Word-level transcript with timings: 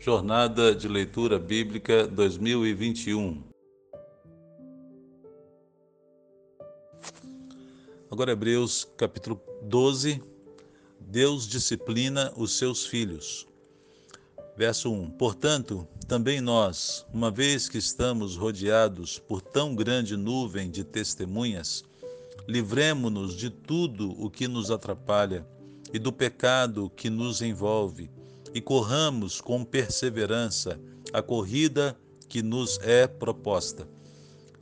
Jornada 0.00 0.72
de 0.76 0.86
Leitura 0.86 1.40
Bíblica 1.40 2.06
2021. 2.06 3.42
Agora, 8.08 8.30
Hebreus 8.30 8.86
capítulo 8.96 9.40
12. 9.64 10.22
Deus 11.00 11.48
disciplina 11.48 12.32
os 12.36 12.56
seus 12.56 12.86
filhos. 12.86 13.44
Verso 14.56 14.92
1: 14.92 15.10
Portanto, 15.10 15.86
também 16.06 16.40
nós, 16.40 17.04
uma 17.12 17.28
vez 17.28 17.68
que 17.68 17.78
estamos 17.78 18.36
rodeados 18.36 19.18
por 19.18 19.42
tão 19.42 19.74
grande 19.74 20.16
nuvem 20.16 20.70
de 20.70 20.84
testemunhas, 20.84 21.84
livremo-nos 22.46 23.34
de 23.34 23.50
tudo 23.50 24.12
o 24.12 24.30
que 24.30 24.46
nos 24.46 24.70
atrapalha 24.70 25.44
e 25.92 25.98
do 25.98 26.12
pecado 26.12 26.88
que 26.88 27.10
nos 27.10 27.42
envolve 27.42 28.08
e 28.54 28.60
corramos 28.60 29.40
com 29.40 29.64
perseverança 29.64 30.80
a 31.12 31.22
corrida 31.22 31.98
que 32.28 32.42
nos 32.42 32.78
é 32.82 33.06
proposta, 33.06 33.88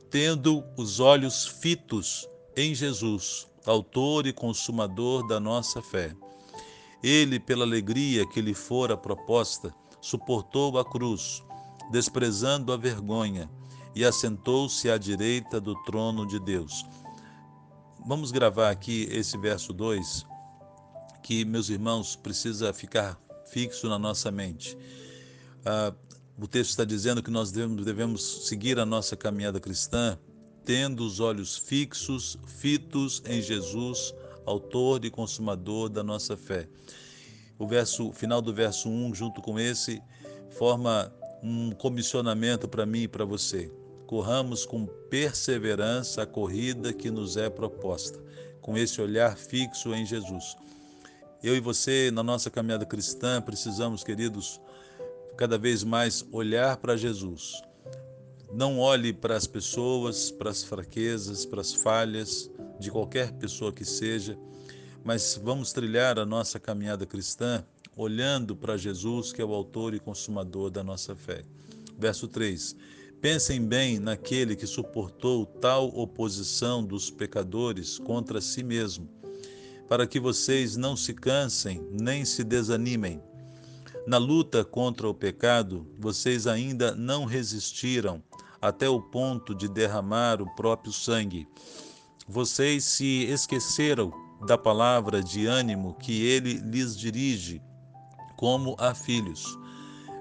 tendo 0.09 0.63
os 0.77 0.99
olhos 0.99 1.45
fitos 1.45 2.27
em 2.55 2.73
Jesus, 2.73 3.47
Autor 3.65 4.25
e 4.25 4.33
Consumador 4.33 5.27
da 5.27 5.39
nossa 5.39 5.81
fé. 5.81 6.15
Ele, 7.03 7.39
pela 7.39 7.65
alegria 7.65 8.25
que 8.25 8.41
lhe 8.41 8.53
fora 8.53 8.95
proposta, 8.95 9.73
suportou 10.01 10.79
a 10.79 10.85
cruz, 10.85 11.43
desprezando 11.91 12.71
a 12.71 12.77
vergonha, 12.77 13.49
e 13.93 14.05
assentou-se 14.05 14.89
à 14.91 14.97
direita 14.97 15.59
do 15.59 15.75
trono 15.83 16.27
de 16.27 16.39
Deus. 16.39 16.85
Vamos 18.05 18.31
gravar 18.31 18.69
aqui 18.69 19.07
esse 19.11 19.37
verso 19.37 19.73
2, 19.73 20.25
que, 21.23 21.43
meus 21.43 21.67
irmãos, 21.69 22.15
precisa 22.15 22.71
ficar 22.71 23.19
fixo 23.57 23.89
na 23.89 23.97
nossa 23.97 24.29
mente. 24.29 24.77
Ah, 25.65 25.91
o 26.39 26.47
texto 26.47 26.69
está 26.69 26.85
dizendo 26.85 27.23
que 27.23 27.31
nós 27.31 27.51
devemos, 27.51 27.83
devemos 27.83 28.47
seguir 28.47 28.77
a 28.77 28.85
nossa 28.85 29.17
caminhada 29.17 29.59
cristã 29.59 30.15
tendo 30.63 31.03
os 31.03 31.19
olhos 31.19 31.57
fixos, 31.57 32.37
fitos 32.45 33.23
em 33.25 33.41
Jesus, 33.41 34.13
autor 34.45 35.03
e 35.05 35.09
consumador 35.09 35.89
da 35.89 36.03
nossa 36.03 36.37
fé. 36.37 36.67
O 37.57 37.65
verso 37.65 38.11
final 38.11 38.43
do 38.43 38.53
verso 38.53 38.89
1, 38.89 39.15
junto 39.15 39.41
com 39.41 39.59
esse, 39.59 40.03
forma 40.51 41.11
um 41.41 41.71
comissionamento 41.71 42.67
para 42.67 42.85
mim 42.85 43.03
e 43.03 43.07
para 43.07 43.25
você. 43.25 43.71
Corramos 44.05 44.67
com 44.67 44.85
perseverança 45.09 46.21
a 46.21 46.27
corrida 46.27 46.93
que 46.93 47.09
nos 47.09 47.37
é 47.37 47.49
proposta, 47.49 48.19
com 48.61 48.77
esse 48.77 49.01
olhar 49.01 49.35
fixo 49.35 49.95
em 49.95 50.05
Jesus. 50.05 50.55
Eu 51.43 51.55
e 51.55 51.59
você, 51.59 52.09
na 52.11 52.23
nossa 52.23 52.49
caminhada 52.49 52.85
cristã, 52.85 53.39
precisamos, 53.39 54.03
queridos, 54.03 54.59
cada 55.37 55.55
vez 55.55 55.83
mais 55.83 56.25
olhar 56.31 56.77
para 56.77 56.97
Jesus. 56.97 57.61
Não 58.51 58.79
olhe 58.79 59.13
para 59.13 59.35
as 59.35 59.45
pessoas, 59.45 60.31
para 60.31 60.49
as 60.49 60.63
fraquezas, 60.63 61.45
para 61.45 61.61
as 61.61 61.73
falhas 61.73 62.49
de 62.79 62.89
qualquer 62.89 63.31
pessoa 63.33 63.71
que 63.71 63.85
seja, 63.85 64.37
mas 65.03 65.39
vamos 65.41 65.71
trilhar 65.71 66.17
a 66.17 66.25
nossa 66.25 66.59
caminhada 66.59 67.05
cristã 67.05 67.63
olhando 67.95 68.55
para 68.55 68.75
Jesus, 68.75 69.31
que 69.31 69.41
é 69.41 69.45
o 69.45 69.53
autor 69.53 69.93
e 69.93 69.99
consumador 69.99 70.71
da 70.71 70.83
nossa 70.83 71.15
fé. 71.15 71.45
Verso 71.99 72.27
3: 72.27 72.75
Pensem 73.21 73.63
bem 73.63 73.99
naquele 73.99 74.55
que 74.55 74.65
suportou 74.65 75.45
tal 75.45 75.87
oposição 75.89 76.83
dos 76.83 77.11
pecadores 77.11 77.99
contra 77.99 78.41
si 78.41 78.63
mesmo 78.63 79.16
para 79.87 80.05
que 80.05 80.19
vocês 80.19 80.75
não 80.75 80.95
se 80.95 81.13
cansem 81.13 81.87
nem 81.91 82.25
se 82.25 82.43
desanimem. 82.43 83.21
Na 84.05 84.17
luta 84.17 84.63
contra 84.63 85.07
o 85.07 85.13
pecado, 85.13 85.87
vocês 85.97 86.47
ainda 86.47 86.95
não 86.95 87.25
resistiram 87.25 88.23
até 88.61 88.89
o 88.89 89.01
ponto 89.01 89.53
de 89.53 89.67
derramar 89.67 90.41
o 90.41 90.55
próprio 90.55 90.91
sangue. 90.91 91.47
Vocês 92.27 92.83
se 92.83 93.25
esqueceram 93.25 94.11
da 94.45 94.57
palavra 94.57 95.21
de 95.21 95.45
ânimo 95.45 95.95
que 95.95 96.25
ele 96.25 96.53
lhes 96.53 96.97
dirige, 96.97 97.61
como 98.35 98.75
a 98.77 98.93
filhos. 98.93 99.57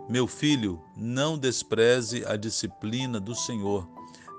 Meu 0.09 0.27
filho, 0.27 0.81
não 0.97 1.37
despreze 1.37 2.25
a 2.27 2.37
disciplina 2.37 3.19
do 3.19 3.35
Senhor, 3.35 3.89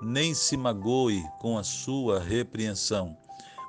nem 0.02 0.34
se 0.34 0.56
magoe 0.56 1.22
com 1.40 1.58
a 1.58 1.62
sua 1.62 2.18
repreensão 2.18 3.16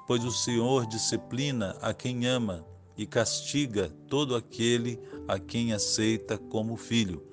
pois 0.10 0.26
o 0.26 0.32
Senhor 0.32 0.88
disciplina 0.88 1.78
a 1.84 1.94
quem 1.94 2.26
ama 2.26 2.66
e 2.98 3.06
castiga 3.06 3.92
todo 4.08 4.36
aquele 4.36 5.00
a 5.28 5.38
quem 5.38 5.72
aceita 5.72 6.36
como 6.36 6.76
filho. 6.76 7.24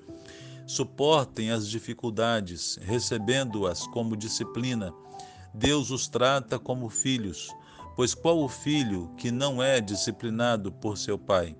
Suportem 0.67 1.49
as 1.49 1.67
dificuldades, 1.67 2.77
recebendo-as 2.83 3.87
como 3.87 4.15
disciplina. 4.15 4.93
Deus 5.55 5.89
os 5.89 6.07
trata 6.07 6.59
como 6.59 6.87
filhos, 6.87 7.49
pois 7.95 8.13
qual 8.13 8.43
o 8.43 8.47
filho 8.47 9.11
que 9.17 9.31
não 9.31 9.63
é 9.63 9.81
disciplinado 9.81 10.71
por 10.71 10.99
seu 10.99 11.17
pai? 11.17 11.57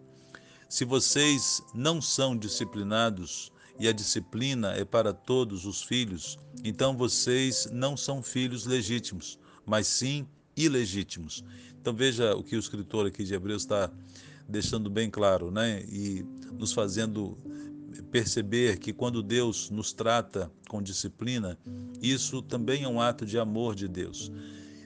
Se 0.70 0.86
vocês 0.86 1.64
não 1.74 2.00
são 2.00 2.38
disciplinados, 2.38 3.52
e 3.80 3.88
a 3.88 3.92
disciplina 3.92 4.74
é 4.74 4.86
para 4.86 5.14
todos 5.14 5.66
os 5.66 5.82
filhos, 5.82 6.38
então 6.64 6.96
vocês 6.96 7.68
não 7.72 7.98
são 7.98 8.22
filhos 8.22 8.68
legítimos, 8.68 9.40
mas 9.66 9.88
sim 9.88 10.28
ilegítimos. 10.58 11.46
Então 11.80 11.94
veja 11.94 12.36
o 12.36 12.44
que 12.44 12.56
o 12.56 12.60
escritor 12.60 13.06
aqui 13.06 13.24
de 13.24 13.34
Hebreus 13.34 13.62
está 13.62 13.90
deixando 14.50 14.90
bem 14.90 15.10
claro, 15.10 15.52
né? 15.52 15.84
E 15.88 16.26
nos 16.52 16.74
fazendo 16.74 17.38
perceber 18.12 18.78
que 18.78 18.92
quando 18.92 19.22
Deus 19.22 19.70
nos 19.70 19.94
trata 19.94 20.52
com 20.68 20.82
disciplina, 20.82 21.58
isso 22.02 22.42
também 22.42 22.84
é 22.84 22.88
um 22.88 23.00
ato 23.00 23.26
de 23.26 23.38
amor 23.38 23.76
de 23.76 23.88
Deus. 23.88 24.32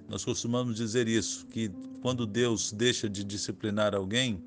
Nós 0.07 0.25
costumamos 0.25 0.75
dizer 0.75 1.07
isso, 1.07 1.45
que 1.47 1.71
quando 2.01 2.27
Deus 2.27 2.71
deixa 2.71 3.09
de 3.09 3.23
disciplinar 3.23 3.95
alguém, 3.95 4.43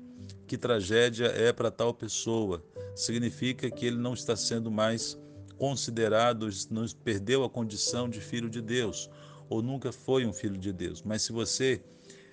que 0.47 0.57
tragédia 0.57 1.25
é 1.25 1.51
para 1.51 1.71
tal 1.71 1.93
pessoa. 1.93 2.63
Significa 2.95 3.69
que 3.69 3.85
ele 3.85 3.97
não 3.97 4.13
está 4.13 4.35
sendo 4.35 4.69
mais 4.69 5.17
considerado, 5.57 6.47
não 6.69 6.85
perdeu 7.03 7.43
a 7.43 7.49
condição 7.49 8.09
de 8.09 8.19
filho 8.19 8.49
de 8.49 8.61
Deus 8.61 9.09
ou 9.49 9.61
nunca 9.61 9.91
foi 9.91 10.25
um 10.25 10.33
filho 10.33 10.57
de 10.57 10.71
Deus. 10.71 11.01
Mas 11.01 11.21
se 11.21 11.31
você 11.31 11.83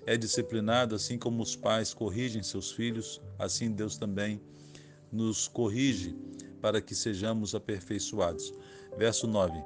é 0.07 0.17
disciplinado, 0.17 0.95
assim 0.95 1.19
como 1.19 1.43
os 1.43 1.55
pais 1.55 1.95
corrigem 1.95 2.43
seus 2.43 2.73
filhos, 2.73 3.21
assim 3.39 3.71
Deus 3.71 3.97
também 3.97 4.41
nos 5.11 5.47
corrige 5.47 6.17
para 6.61 6.81
que 6.81 6.95
sejamos 6.95 7.55
aperfeiçoados. 7.55 8.53
Verso 8.97 9.27
9. 9.27 9.63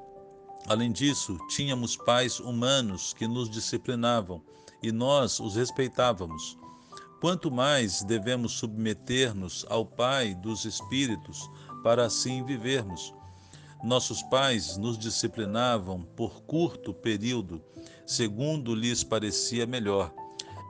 Além 0.66 0.90
disso, 0.90 1.38
tínhamos 1.48 1.96
pais 1.96 2.40
humanos 2.40 3.14
que 3.14 3.28
nos 3.28 3.48
disciplinavam 3.48 4.42
e 4.82 4.90
nós 4.90 5.38
os 5.38 5.54
respeitávamos. 5.54 6.58
Quanto 7.20 7.50
mais 7.50 8.02
devemos 8.02 8.52
submeter-nos 8.52 9.64
ao 9.68 9.86
Pai 9.86 10.34
dos 10.34 10.64
Espíritos 10.64 11.48
para 11.82 12.04
assim 12.04 12.44
vivermos. 12.44 13.14
Nossos 13.84 14.22
pais 14.22 14.76
nos 14.76 14.98
disciplinavam 14.98 16.02
por 16.02 16.42
curto 16.42 16.94
período, 16.94 17.62
segundo 18.04 18.74
lhes 18.74 19.04
parecia 19.04 19.66
melhor, 19.66 20.12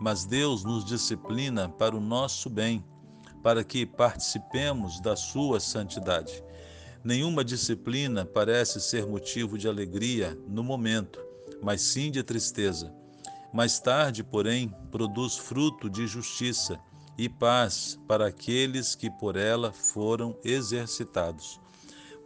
mas 0.00 0.24
Deus 0.24 0.64
nos 0.64 0.84
disciplina 0.84 1.68
para 1.68 1.96
o 1.96 2.00
nosso 2.00 2.50
bem, 2.50 2.84
para 3.42 3.62
que 3.62 3.86
participemos 3.86 5.00
da 5.00 5.14
sua 5.16 5.60
santidade. 5.60 6.42
Nenhuma 7.04 7.44
disciplina 7.44 8.24
parece 8.24 8.80
ser 8.80 9.06
motivo 9.06 9.56
de 9.56 9.68
alegria 9.68 10.36
no 10.48 10.64
momento, 10.64 11.20
mas 11.62 11.80
sim 11.80 12.10
de 12.10 12.22
tristeza. 12.22 12.92
Mais 13.52 13.78
tarde, 13.78 14.24
porém, 14.24 14.74
produz 14.90 15.36
fruto 15.36 15.88
de 15.88 16.06
justiça 16.06 16.78
e 17.16 17.28
paz 17.28 17.98
para 18.06 18.26
aqueles 18.26 18.94
que 18.94 19.08
por 19.08 19.36
ela 19.36 19.72
foram 19.72 20.36
exercitados. 20.44 21.60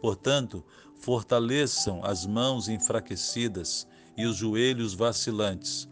Portanto, 0.01 0.65
fortaleçam 0.95 2.03
as 2.03 2.25
mãos 2.25 2.67
enfraquecidas 2.67 3.87
e 4.17 4.25
os 4.25 4.35
joelhos 4.35 4.93
vacilantes. 4.93 5.87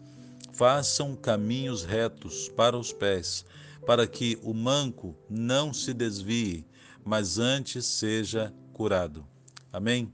Façam 0.52 1.16
caminhos 1.16 1.84
retos 1.84 2.48
para 2.50 2.76
os 2.76 2.92
pés, 2.92 3.44
para 3.86 4.06
que 4.06 4.38
o 4.42 4.52
manco 4.52 5.16
não 5.28 5.72
se 5.72 5.94
desvie, 5.94 6.66
mas 7.04 7.38
antes 7.38 7.86
seja 7.86 8.52
curado. 8.72 9.24
Amém? 9.72 10.12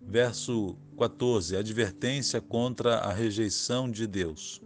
Verso 0.00 0.76
14: 0.98 1.56
Advertência 1.56 2.40
contra 2.40 2.96
a 2.96 3.12
rejeição 3.12 3.90
de 3.90 4.06
Deus. 4.06 4.60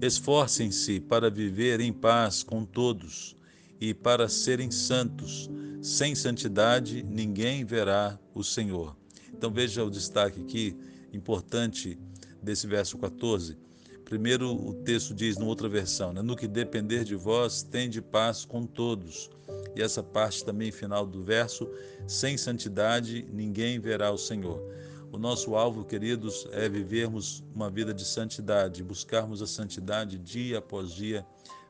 Esforcem-se 0.00 0.98
para 0.98 1.30
viver 1.30 1.80
em 1.80 1.92
paz 1.92 2.42
com 2.42 2.64
todos 2.64 3.36
e 3.82 3.92
para 3.92 4.28
serem 4.28 4.70
santos 4.70 5.50
sem 5.82 6.14
santidade 6.14 7.02
ninguém 7.02 7.64
verá 7.64 8.16
o 8.32 8.44
Senhor. 8.44 8.96
Então 9.34 9.52
veja 9.52 9.82
o 9.82 9.90
destaque 9.90 10.40
aqui 10.40 10.76
importante 11.12 11.98
desse 12.40 12.68
verso 12.68 12.96
14. 12.96 13.58
Primeiro 14.04 14.54
o 14.54 14.72
texto 14.72 15.12
diz, 15.12 15.36
numa 15.36 15.48
outra 15.48 15.68
versão, 15.68 16.12
né? 16.12 16.22
no 16.22 16.36
que 16.36 16.46
depender 16.46 17.02
de 17.02 17.16
vós, 17.16 17.64
tende 17.64 18.00
paz 18.00 18.44
com 18.44 18.64
todos 18.64 19.28
e 19.74 19.82
essa 19.82 20.00
parte 20.00 20.44
também 20.44 20.70
final 20.70 21.04
do 21.04 21.24
verso: 21.24 21.68
sem 22.06 22.38
santidade 22.38 23.26
ninguém 23.32 23.80
verá 23.80 24.12
o 24.12 24.18
Senhor. 24.18 24.62
O 25.10 25.18
nosso 25.18 25.56
alvo, 25.56 25.84
queridos, 25.84 26.46
é 26.52 26.68
vivermos 26.68 27.42
uma 27.52 27.68
vida 27.68 27.92
de 27.92 28.04
santidade, 28.04 28.84
buscarmos 28.84 29.42
a 29.42 29.46
santidade 29.46 30.18
dia 30.20 30.58
após 30.58 30.92
dia 30.92 31.26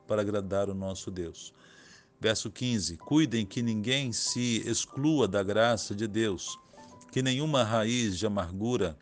para 0.07 0.21
agradar 0.21 0.69
o 0.69 0.75
nosso 0.75 1.11
Deus. 1.11 1.55
Verso 2.23 2.53
15: 2.53 2.99
Cuidem 2.99 3.45
que 3.45 3.61
ninguém 3.61 4.13
se 4.13 4.63
exclua 4.65 5.27
da 5.27 5.43
graça 5.43 5.93
de 5.93 6.07
Deus, 6.07 6.57
que 7.11 7.21
nenhuma 7.21 7.65
raiz 7.65 8.17
de 8.17 8.25
amargura 8.25 8.97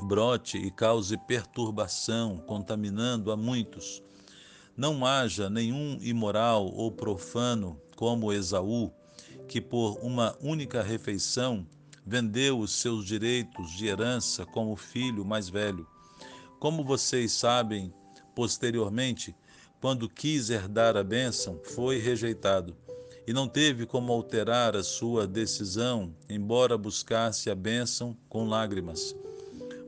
brote 0.00 0.58
e 0.58 0.68
cause 0.68 1.16
perturbação, 1.28 2.38
contaminando 2.48 3.30
a 3.30 3.36
muitos. 3.36 4.02
Não 4.76 5.06
haja 5.06 5.48
nenhum 5.48 5.96
imoral 6.02 6.66
ou 6.66 6.90
profano 6.90 7.80
como 7.94 8.32
Esaú, 8.32 8.90
que 9.46 9.60
por 9.60 10.00
uma 10.02 10.36
única 10.40 10.82
refeição 10.82 11.64
vendeu 12.04 12.58
os 12.58 12.72
seus 12.72 13.06
direitos 13.06 13.70
de 13.76 13.86
herança 13.86 14.44
como 14.44 14.74
filho 14.74 15.24
mais 15.24 15.48
velho. 15.48 15.86
Como 16.58 16.82
vocês 16.82 17.30
sabem, 17.30 17.94
posteriormente, 18.34 19.36
quando 19.80 20.08
quis 20.08 20.50
herdar 20.50 20.96
a 20.96 21.02
bênção, 21.02 21.60
foi 21.62 21.98
rejeitado 21.98 22.76
e 23.26 23.32
não 23.32 23.48
teve 23.48 23.86
como 23.86 24.12
alterar 24.12 24.76
a 24.76 24.82
sua 24.82 25.26
decisão, 25.26 26.14
embora 26.28 26.76
buscasse 26.76 27.48
a 27.48 27.54
bênção 27.54 28.16
com 28.28 28.48
lágrimas. 28.48 29.14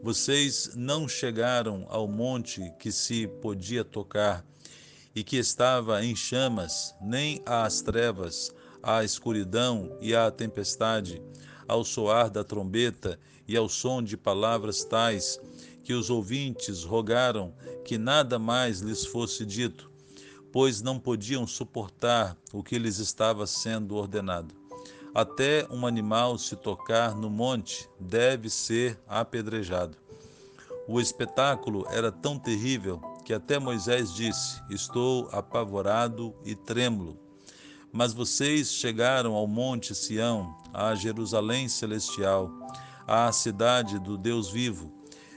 Vocês 0.03 0.73
não 0.75 1.09
chegaram 1.09 1.87
ao 1.89 2.09
monte 2.09 2.73
que 2.79 2.91
se 2.91 3.27
podia 3.27 3.85
tocar 3.85 4.45
e 5.15 5.23
que 5.23 5.37
estava 5.37 6.05
em 6.05 6.17
chamas, 6.17 6.95
nem 7.01 7.43
às 7.45 7.83
trevas, 7.83 8.55
à 8.83 9.05
escuridão 9.05 9.97
e 10.01 10.15
à 10.15 10.31
tempestade, 10.31 11.23
ao 11.69 11.85
soar 11.85 12.31
da 12.31 12.43
trombeta 12.43 13.19
e 13.47 13.57
ao 13.57 13.69
som 13.69 14.03
de 14.03 14.17
palavras 14.17 14.85
tais 14.85 15.39
que 15.83 15.93
os 15.93 16.11
ouvintes 16.11 16.85
rogaram 16.85 17.55
que 17.85 17.99
nada 17.99 18.39
mais 18.39 18.81
lhes 18.81 19.05
fosse 19.05 19.45
dito, 19.45 19.91
pois 20.53 20.83
não 20.83 20.99
podiam 20.99 21.47
suportar 21.47 22.37
o 22.53 22.63
que 22.63 22.79
lhes 22.79 22.99
estava 22.99 23.47
sendo 23.47 23.97
ordenado. 23.97 24.55
Até 25.15 25.67
um 25.71 25.87
animal 25.87 26.39
se 26.39 26.57
tocar 26.57 27.15
no 27.15 27.29
monte 27.29 27.89
deve 28.01 28.49
ser 28.49 28.99
apedrejado. 29.07 29.99
O 30.89 31.01
espetáculo 31.01 31.87
era 31.91 32.11
tão 32.11 32.39
terrível 32.39 33.01
que 33.25 33.33
até 33.33 33.59
Moisés 33.59 34.13
disse: 34.15 34.61
Estou 34.71 35.29
apavorado 35.31 36.35
e 36.45 36.55
trêmulo. 36.55 37.19
Mas 37.93 38.15
vocês 38.15 38.73
chegaram 38.73 39.35
ao 39.35 39.47
Monte 39.47 39.95
Sião, 39.95 40.57
à 40.73 40.95
Jerusalém 40.95 41.69
celestial, 41.69 42.51
à 43.07 43.31
cidade 43.31 43.99
do 43.99 44.17
Deus 44.17 44.51
vivo. 44.51 44.91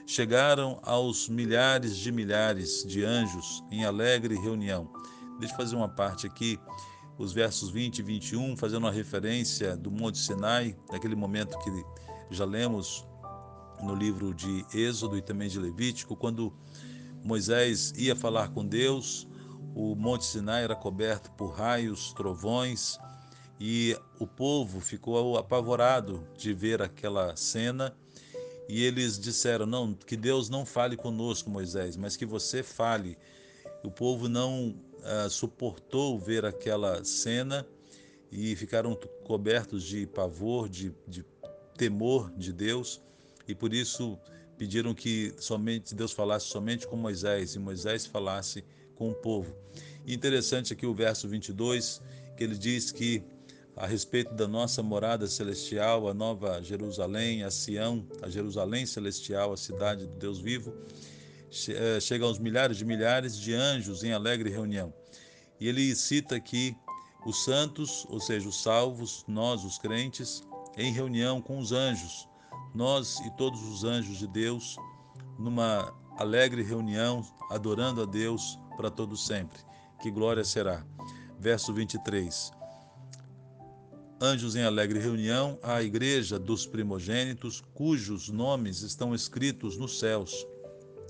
Chegaram 0.06 0.78
aos 0.84 1.28
milhares 1.28 1.96
de 1.96 2.12
milhares 2.12 2.84
de 2.86 3.04
anjos 3.04 3.64
em 3.72 3.84
alegre 3.84 4.36
reunião. 4.36 4.88
Deixa 5.40 5.52
eu 5.52 5.58
fazer 5.58 5.74
uma 5.74 5.88
parte 5.88 6.28
aqui, 6.28 6.60
os 7.18 7.32
versos 7.32 7.70
20 7.70 7.98
e 7.98 8.02
21, 8.02 8.56
fazendo 8.56 8.84
uma 8.84 8.92
referência 8.92 9.76
do 9.76 9.90
Monte 9.90 10.18
Sinai, 10.18 10.76
naquele 10.92 11.16
momento 11.16 11.58
que 11.58 11.84
já 12.30 12.44
lemos 12.44 13.04
no 13.82 13.96
livro 13.96 14.32
de 14.32 14.64
Êxodo 14.72 15.18
e 15.18 15.22
também 15.22 15.48
de 15.48 15.58
Levítico, 15.58 16.14
quando 16.14 16.52
Moisés 17.24 17.92
ia 17.96 18.14
falar 18.14 18.50
com 18.50 18.64
Deus, 18.64 19.28
o 19.74 19.96
Monte 19.96 20.24
Sinai 20.24 20.62
era 20.62 20.76
coberto 20.76 21.32
por 21.32 21.50
raios, 21.50 22.12
trovões, 22.12 22.96
e 23.58 23.98
o 24.20 24.26
povo 24.26 24.80
ficou 24.80 25.36
apavorado 25.36 26.26
de 26.36 26.54
ver 26.54 26.80
aquela 26.80 27.34
cena. 27.34 27.92
E 28.68 28.84
eles 28.84 29.18
disseram: 29.18 29.66
Não, 29.66 29.94
que 29.94 30.16
Deus 30.16 30.48
não 30.48 30.66
fale 30.66 30.96
conosco, 30.96 31.50
Moisés, 31.50 31.96
mas 31.96 32.16
que 32.16 32.26
você 32.26 32.62
fale. 32.62 33.16
O 33.82 33.90
povo 33.90 34.28
não 34.28 34.70
uh, 34.70 35.30
suportou 35.30 36.18
ver 36.18 36.44
aquela 36.44 37.04
cena 37.04 37.66
e 38.30 38.56
ficaram 38.56 38.98
cobertos 39.24 39.84
de 39.84 40.06
pavor, 40.06 40.68
de, 40.68 40.92
de 41.06 41.24
temor 41.76 42.32
de 42.36 42.52
Deus, 42.52 43.00
e 43.46 43.54
por 43.54 43.72
isso 43.72 44.18
pediram 44.58 44.94
que 44.94 45.34
somente 45.38 45.94
Deus 45.94 46.12
falasse 46.12 46.46
somente 46.46 46.86
com 46.86 46.96
Moisés 46.96 47.54
e 47.54 47.58
Moisés 47.58 48.06
falasse 48.06 48.64
com 48.94 49.10
o 49.10 49.14
povo. 49.14 49.54
Interessante 50.06 50.72
aqui 50.72 50.86
o 50.86 50.94
verso 50.94 51.28
22, 51.28 52.02
que 52.36 52.42
ele 52.42 52.56
diz 52.56 52.90
que 52.90 53.22
a 53.76 53.86
respeito 53.86 54.32
da 54.32 54.48
nossa 54.48 54.82
morada 54.82 55.26
celestial, 55.26 56.08
a 56.08 56.14
nova 56.14 56.62
Jerusalém, 56.62 57.44
a 57.44 57.50
Sião, 57.50 58.06
a 58.22 58.30
Jerusalém 58.30 58.86
celestial, 58.86 59.52
a 59.52 59.56
cidade 59.56 60.06
do 60.06 60.16
Deus 60.16 60.40
vivo, 60.40 60.74
eh, 61.68 62.00
chega 62.00 62.24
aos 62.24 62.38
milhares 62.38 62.78
de 62.78 62.86
milhares 62.86 63.38
de 63.38 63.52
anjos 63.52 64.02
em 64.02 64.12
alegre 64.12 64.48
reunião. 64.48 64.94
E 65.60 65.68
ele 65.68 65.94
cita 65.94 66.36
aqui 66.36 66.74
os 67.26 67.44
santos, 67.44 68.06
ou 68.08 68.18
seja, 68.18 68.48
os 68.48 68.62
salvos, 68.62 69.24
nós, 69.28 69.62
os 69.62 69.78
crentes, 69.78 70.42
em 70.78 70.90
reunião 70.90 71.42
com 71.42 71.58
os 71.58 71.70
anjos, 71.70 72.26
nós 72.74 73.20
e 73.20 73.30
todos 73.36 73.62
os 73.62 73.84
anjos 73.84 74.18
de 74.18 74.26
Deus, 74.26 74.76
numa 75.38 75.94
alegre 76.18 76.62
reunião, 76.62 77.22
adorando 77.50 78.02
a 78.02 78.06
Deus 78.06 78.58
para 78.76 78.90
todo 78.90 79.16
sempre. 79.16 79.58
Que 80.00 80.10
glória 80.10 80.44
será. 80.44 80.84
Verso 81.38 81.74
23. 81.74 82.52
Anjos 84.18 84.56
em 84.56 84.62
alegre 84.62 84.98
reunião, 84.98 85.58
à 85.62 85.82
igreja 85.82 86.38
dos 86.38 86.66
primogênitos, 86.66 87.62
cujos 87.74 88.30
nomes 88.30 88.80
estão 88.80 89.14
escritos 89.14 89.76
nos 89.76 89.98
céus. 89.98 90.46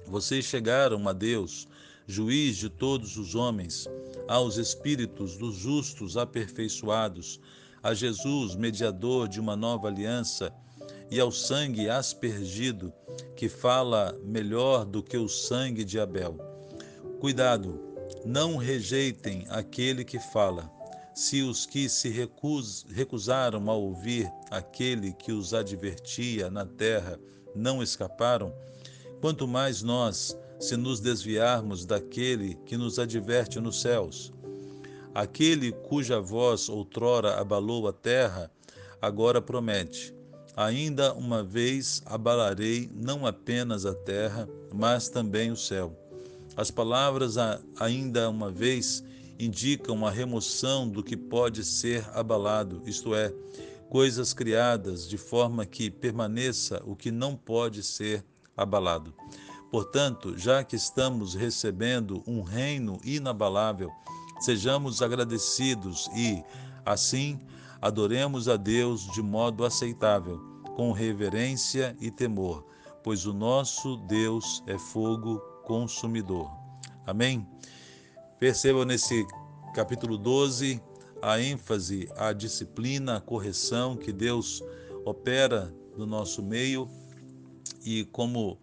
Vocês 0.06 0.44
chegaram 0.44 1.08
a 1.08 1.12
Deus, 1.12 1.68
juiz 2.04 2.56
de 2.56 2.68
todos 2.68 3.16
os 3.16 3.36
homens, 3.36 3.86
aos 4.26 4.56
espíritos 4.56 5.36
dos 5.36 5.54
justos 5.54 6.16
aperfeiçoados, 6.16 7.38
a 7.80 7.94
Jesus, 7.94 8.56
mediador 8.56 9.28
de 9.28 9.38
uma 9.38 9.54
nova 9.54 9.86
aliança, 9.86 10.52
e 11.08 11.20
ao 11.20 11.30
sangue 11.30 11.88
aspergido, 11.88 12.92
que 13.36 13.48
fala 13.48 14.18
melhor 14.24 14.84
do 14.84 15.00
que 15.00 15.16
o 15.16 15.28
sangue 15.28 15.84
de 15.84 16.00
Abel. 16.00 16.36
Cuidado, 17.20 17.80
não 18.24 18.56
rejeitem 18.56 19.46
aquele 19.48 20.04
que 20.04 20.18
fala. 20.18 20.75
Se 21.16 21.40
os 21.40 21.64
que 21.64 21.88
se 21.88 22.10
recus, 22.10 22.84
recusaram 22.90 23.70
a 23.70 23.74
ouvir 23.74 24.30
aquele 24.50 25.14
que 25.14 25.32
os 25.32 25.54
advertia 25.54 26.50
na 26.50 26.66
terra 26.66 27.18
não 27.54 27.82
escaparam, 27.82 28.52
quanto 29.18 29.48
mais 29.48 29.80
nós, 29.80 30.36
se 30.60 30.76
nos 30.76 31.00
desviarmos 31.00 31.86
daquele 31.86 32.54
que 32.66 32.76
nos 32.76 32.98
adverte 32.98 33.58
nos 33.58 33.80
céus. 33.80 34.30
Aquele 35.14 35.72
cuja 35.72 36.20
voz 36.20 36.68
outrora 36.68 37.40
abalou 37.40 37.88
a 37.88 37.94
terra, 37.94 38.50
agora 39.00 39.40
promete: 39.40 40.14
Ainda 40.54 41.14
uma 41.14 41.42
vez 41.42 42.02
abalarei 42.04 42.90
não 42.94 43.26
apenas 43.26 43.86
a 43.86 43.94
terra, 43.94 44.46
mas 44.70 45.08
também 45.08 45.50
o 45.50 45.56
céu. 45.56 45.96
As 46.54 46.70
palavras 46.70 47.36
ainda 47.80 48.28
uma 48.28 48.50
vez 48.50 49.02
indicam 49.38 50.06
a 50.06 50.10
remoção 50.10 50.88
do 50.88 51.02
que 51.02 51.16
pode 51.16 51.64
ser 51.64 52.08
abalado, 52.14 52.82
isto 52.86 53.14
é, 53.14 53.32
coisas 53.88 54.32
criadas 54.32 55.08
de 55.08 55.16
forma 55.16 55.64
que 55.64 55.90
permaneça 55.90 56.82
o 56.84 56.96
que 56.96 57.10
não 57.10 57.36
pode 57.36 57.82
ser 57.82 58.24
abalado. 58.56 59.14
Portanto, 59.70 60.36
já 60.36 60.64
que 60.64 60.76
estamos 60.76 61.34
recebendo 61.34 62.22
um 62.26 62.42
reino 62.42 62.98
inabalável, 63.04 63.90
sejamos 64.40 65.02
agradecidos 65.02 66.08
e, 66.14 66.42
assim, 66.84 67.38
adoremos 67.80 68.48
a 68.48 68.56
Deus 68.56 69.10
de 69.12 69.22
modo 69.22 69.64
aceitável, 69.64 70.38
com 70.76 70.92
reverência 70.92 71.96
e 72.00 72.10
temor, 72.10 72.66
pois 73.02 73.26
o 73.26 73.32
nosso 73.32 73.96
Deus 73.96 74.62
é 74.66 74.78
fogo 74.78 75.38
consumidor. 75.64 76.50
Amém? 77.06 77.46
Perceba 78.38 78.84
nesse 78.84 79.26
capítulo 79.74 80.18
12 80.18 80.78
a 81.22 81.40
ênfase, 81.40 82.06
a 82.18 82.34
disciplina, 82.34 83.16
a 83.16 83.20
correção 83.20 83.96
que 83.96 84.12
Deus 84.12 84.62
opera 85.06 85.74
no 85.96 86.04
nosso 86.04 86.42
meio 86.42 86.86
e 87.82 88.04
como 88.04 88.58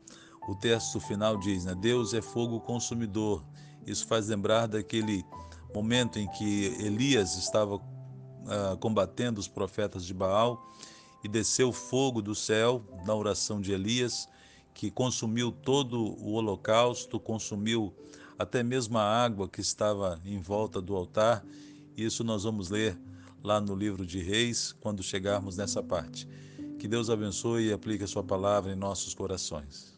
o 0.47 0.53
texto 0.53 0.99
final 0.99 1.37
diz, 1.37 1.65
né? 1.65 1.73
Deus 1.73 2.13
é 2.13 2.21
fogo 2.21 2.59
consumidor. 2.59 3.43
Isso 3.87 4.05
faz 4.05 4.27
lembrar 4.27 4.67
daquele 4.67 5.25
momento 5.73 6.19
em 6.19 6.27
que 6.27 6.65
Elias 6.79 7.35
estava 7.35 7.77
uh, 7.77 8.77
combatendo 8.79 9.39
os 9.39 9.47
profetas 9.47 10.05
de 10.05 10.13
Baal 10.13 10.71
e 11.23 11.27
desceu 11.27 11.73
fogo 11.73 12.21
do 12.21 12.35
céu 12.35 12.85
na 13.07 13.15
oração 13.15 13.59
de 13.59 13.71
Elias 13.71 14.29
que 14.71 14.91
consumiu 14.91 15.51
todo 15.51 15.99
o 15.99 16.33
holocausto, 16.33 17.19
consumiu 17.19 17.91
até 18.37 18.63
mesmo 18.63 18.97
a 18.97 19.03
água 19.03 19.47
que 19.47 19.61
estava 19.61 20.19
em 20.25 20.39
volta 20.39 20.81
do 20.81 20.95
altar. 20.95 21.45
Isso 21.95 22.23
nós 22.23 22.43
vamos 22.43 22.69
ler 22.69 22.97
lá 23.43 23.59
no 23.59 23.75
livro 23.75 24.05
de 24.05 24.19
Reis, 24.19 24.73
quando 24.79 25.03
chegarmos 25.03 25.57
nessa 25.57 25.83
parte. 25.83 26.27
Que 26.79 26.87
Deus 26.87 27.09
abençoe 27.09 27.67
e 27.67 27.73
aplique 27.73 28.03
a 28.03 28.07
sua 28.07 28.23
palavra 28.23 28.71
em 28.71 28.75
nossos 28.75 29.13
corações. 29.13 29.93